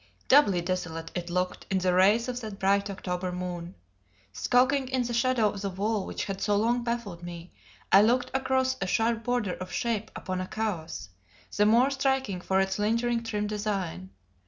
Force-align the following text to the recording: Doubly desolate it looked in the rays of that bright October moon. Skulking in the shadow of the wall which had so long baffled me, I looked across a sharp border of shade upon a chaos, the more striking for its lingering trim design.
Doubly 0.27 0.61
desolate 0.61 1.11
it 1.13 1.29
looked 1.29 1.67
in 1.69 1.77
the 1.77 1.93
rays 1.93 2.27
of 2.27 2.41
that 2.41 2.57
bright 2.57 2.89
October 2.89 3.31
moon. 3.31 3.75
Skulking 4.33 4.87
in 4.87 5.03
the 5.03 5.13
shadow 5.13 5.49
of 5.51 5.61
the 5.61 5.69
wall 5.69 6.07
which 6.07 6.25
had 6.25 6.41
so 6.41 6.55
long 6.55 6.83
baffled 6.83 7.21
me, 7.21 7.51
I 7.91 8.01
looked 8.01 8.31
across 8.33 8.77
a 8.81 8.87
sharp 8.87 9.23
border 9.23 9.53
of 9.53 9.71
shade 9.71 10.09
upon 10.15 10.41
a 10.41 10.47
chaos, 10.47 11.09
the 11.55 11.67
more 11.67 11.91
striking 11.91 12.41
for 12.41 12.59
its 12.59 12.79
lingering 12.79 13.21
trim 13.21 13.45
design. 13.45 14.09